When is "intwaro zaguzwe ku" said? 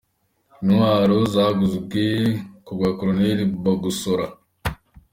0.63-2.71